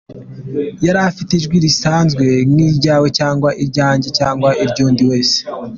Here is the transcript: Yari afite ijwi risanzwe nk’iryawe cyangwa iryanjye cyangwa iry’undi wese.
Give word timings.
Yari 0.85 0.99
afite 1.09 1.31
ijwi 1.35 1.55
risanzwe 1.65 2.25
nk’iryawe 2.49 3.07
cyangwa 3.19 3.49
iryanjye 3.63 4.09
cyangwa 4.19 4.49
iry’undi 4.63 5.03
wese. 5.09 5.37